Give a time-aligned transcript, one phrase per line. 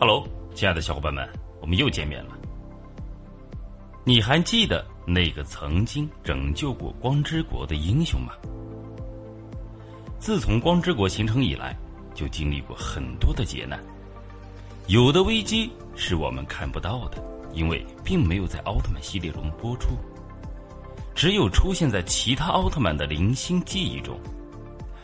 [0.00, 0.24] Hello，
[0.54, 1.28] 亲爱的小伙伴们，
[1.60, 2.38] 我们又见面了。
[4.04, 8.32] 你还记得那个曾经拯救过光之国的英雄吗？
[10.20, 11.76] 自从光之国形成以来，
[12.14, 13.82] 就经历过很多的劫难。
[14.86, 17.20] 有的危机是我们看不到的，
[17.52, 19.96] 因为并没有在奥特曼系列中播出，
[21.12, 24.16] 只有出现在其他奥特曼的零星记忆中。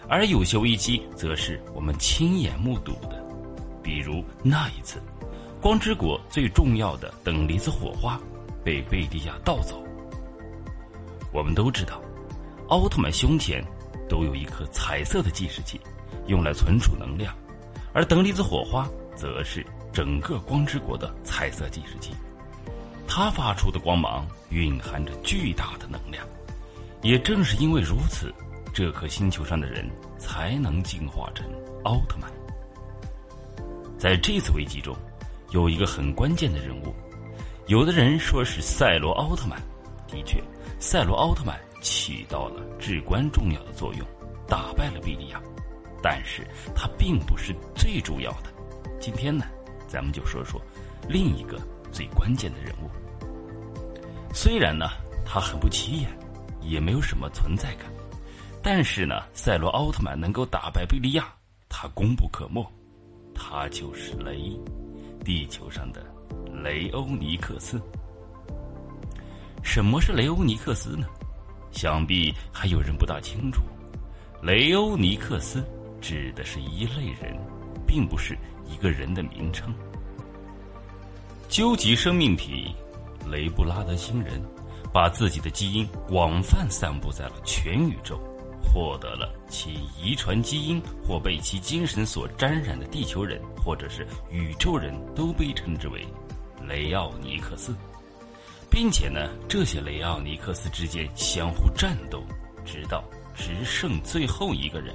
[0.09, 3.24] 而有些危机，则是我们亲眼目睹的。
[3.85, 5.01] 比如那一次，
[5.61, 8.19] 光之国最重要的等离子火花
[8.65, 9.85] 被贝利亚盗走。
[11.33, 12.01] 我们都知道，
[12.69, 13.63] 奥特曼胸前
[14.09, 15.79] 都有一颗彩色的计时器，
[16.27, 17.35] 用来存储能量，
[17.93, 22.13] 而等离子火花则是整个光之国的彩色计时器。
[23.07, 26.27] 它发出的光芒蕴含着巨大的能量，
[27.03, 28.33] 也正是因为如此，
[28.73, 29.89] 这颗星球上的人
[30.19, 31.47] 才能进化成
[31.85, 32.33] 奥特曼。
[34.05, 34.95] 在这次危机中，
[35.53, 36.95] 有一个很关键的人物，
[37.69, 39.59] 有的人说是赛罗奥特曼。
[40.07, 40.45] 的确，
[40.79, 44.07] 赛罗奥特曼起到了至关重要的作用，
[44.47, 45.41] 打败了贝利亚。
[46.03, 48.53] 但是他并不是最主要的。
[49.01, 49.47] 今天呢，
[49.89, 50.61] 咱们就说说
[51.09, 51.59] 另一个
[51.91, 52.91] 最关键的人物。
[54.35, 54.91] 虽然呢，
[55.25, 56.11] 他很不起眼，
[56.61, 57.87] 也没有什么存在感，
[58.63, 61.33] 但是呢，赛罗奥特曼能够打败贝利亚，
[61.71, 62.63] 他功不可没。
[63.35, 64.59] 他就是雷，
[65.25, 66.05] 地球上的
[66.63, 67.81] 雷欧尼克斯。
[69.63, 71.07] 什么是雷欧尼克斯呢？
[71.73, 73.63] 想必还有人不大清楚。
[74.43, 75.65] 雷欧尼克斯
[76.01, 77.37] 指的是一类人，
[77.87, 79.75] 并不是一个人的名称。
[81.49, 82.75] 究极生命体
[83.29, 84.41] 雷布拉德星人，
[84.93, 88.21] 把自己的基因广泛散布在了全宇宙。
[88.65, 96.05] 获得了其遗传基因或被其精神所沾染的地球人，或者是宇宙人都被称之为
[96.67, 97.75] 雷奥尼克斯，
[98.71, 102.25] 并且呢，这些雷奥尼克斯之间相互战斗，
[102.65, 103.05] 直到
[103.35, 104.95] 只剩最后一个人。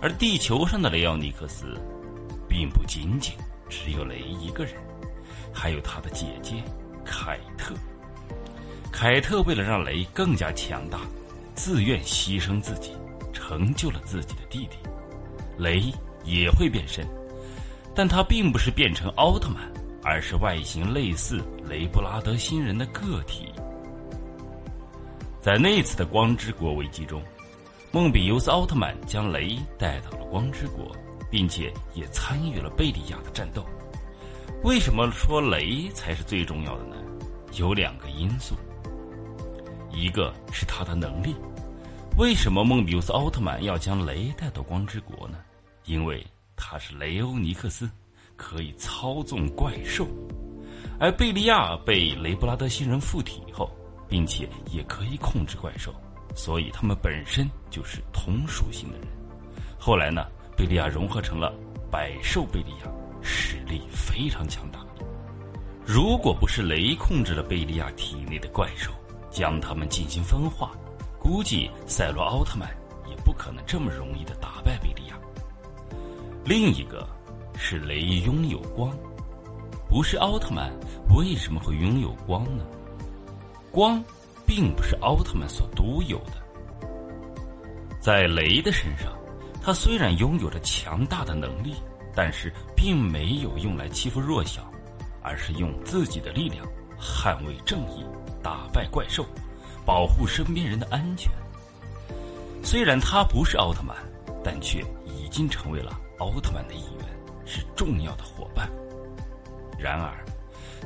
[0.00, 1.78] 而地球上的雷奥尼克斯，
[2.48, 3.34] 并不仅仅
[3.68, 4.74] 只有雷一个人，
[5.52, 6.62] 还有他的姐姐
[7.04, 7.74] 凯特。
[8.90, 11.00] 凯特为了让雷更加强大。
[11.54, 12.92] 自愿牺牲自己，
[13.32, 14.76] 成就了自己的弟弟。
[15.56, 15.92] 雷
[16.24, 17.06] 也会变身，
[17.94, 19.72] 但他并不是变成奥特曼，
[20.02, 23.52] 而是外形类似雷布拉德星人的个体。
[25.40, 27.22] 在那次的光之国危机中，
[27.92, 30.90] 梦比优斯奥特曼将雷带到了光之国，
[31.30, 33.64] 并且也参与了贝利亚的战斗。
[34.64, 36.96] 为什么说雷才是最重要的呢？
[37.52, 38.56] 有两个因素。
[39.94, 41.34] 一个是他的能力，
[42.16, 45.38] 为什么梦比乌斯奥特曼要将雷带到光之国呢？
[45.84, 46.24] 因为
[46.56, 47.90] 他是雷欧尼克斯，
[48.36, 50.06] 可以操纵怪兽，
[50.98, 53.70] 而贝利亚被雷布拉德星人附体后，
[54.08, 55.94] 并且也可以控制怪兽，
[56.34, 59.06] 所以他们本身就是同属性的人。
[59.78, 61.54] 后来呢，贝利亚融合成了
[61.90, 62.90] 百兽贝利亚，
[63.22, 64.78] 实力非常强大。
[65.84, 68.90] 如果不是雷控制了贝利亚体内的怪兽，
[69.34, 70.70] 将他们进行分化，
[71.18, 72.70] 估计赛罗奥特曼
[73.10, 75.18] 也不可能这么容易的打败贝利亚。
[76.44, 77.04] 另一个
[77.58, 78.96] 是雷拥有光，
[79.88, 80.72] 不是奥特曼
[81.16, 82.64] 为什么会拥有光呢？
[83.72, 84.00] 光
[84.46, 86.34] 并不是奥特曼所独有的，
[87.98, 89.12] 在雷的身上，
[89.60, 91.74] 他虽然拥有着强大的能力，
[92.14, 94.62] 但是并没有用来欺负弱小，
[95.22, 96.64] 而是用自己的力量
[97.00, 98.04] 捍卫正义。
[98.42, 99.24] 打败怪兽，
[99.86, 101.32] 保护身边人的安全。
[102.62, 103.96] 虽然他不是奥特曼，
[104.44, 107.06] 但却已经成为了奥特曼的一员，
[107.46, 108.70] 是重要的伙伴。
[109.78, 110.22] 然而，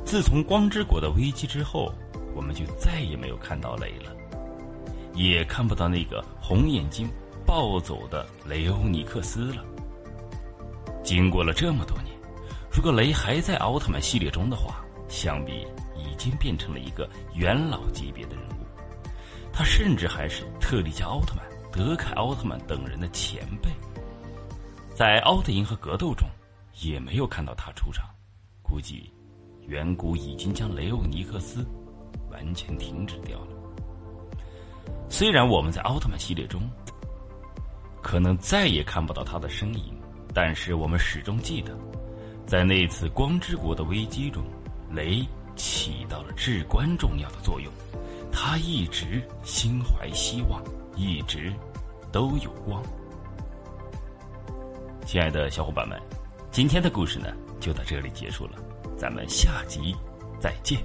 [0.05, 1.93] 自从光之国的危机之后，
[2.33, 4.13] 我们就再也没有看到雷了，
[5.15, 7.09] 也看不到那个红眼睛
[7.45, 9.65] 暴走的雷欧尼克斯了。
[11.03, 12.15] 经过了这么多年，
[12.73, 15.67] 如果雷还在奥特曼系列中的话，想必。
[16.19, 18.67] 已经变成了一个元老级别的人物，
[19.53, 23.71] 他甚至还是特利迦奥特曼、德凯奥特曼等人的前辈。
[24.97, 26.27] 在奥特银河格斗中，
[26.81, 28.05] 也没有看到他出场，
[28.63, 29.13] 估计
[29.69, 31.65] 远古已经将雷欧尼克斯
[32.33, 33.53] 完全停止掉了。
[35.09, 36.61] 虽然我们在奥特曼系列中
[38.03, 39.97] 可能再也看不到他的身影，
[40.35, 41.79] 但是我们始终记得，
[42.45, 44.43] 在那次光之国的危机中，
[44.91, 45.25] 雷。
[45.59, 47.71] 起到了至关重要的作用，
[48.33, 50.63] 他一直心怀希望，
[50.97, 51.53] 一直
[52.11, 52.83] 都有光。
[55.05, 56.01] 亲爱的小伙伴们，
[56.51, 57.27] 今天的故事呢
[57.61, 58.53] 就到这里结束了，
[58.97, 59.95] 咱们下集
[60.41, 60.79] 再见。